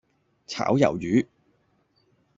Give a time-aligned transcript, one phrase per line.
[0.47, 1.27] 炒魷魚